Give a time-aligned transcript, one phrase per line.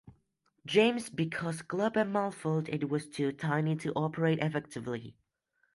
[0.65, 5.15] James because Glaberman felt it was too tiny to operate effectively.